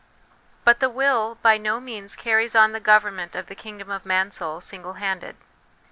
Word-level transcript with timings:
But 0.63 0.79
the 0.79 0.89
will 0.89 1.37
by 1.43 1.59
no 1.59 1.79
means 1.79 2.15
carries 2.15 2.55
on 2.55 2.71
the 2.71 2.79
government 2.79 3.35
of 3.35 3.45
the 3.45 3.53
kingdom 3.55 3.91
of 3.91 4.03
Mansoul 4.03 4.59
single 4.59 4.93
handed. 4.93 5.37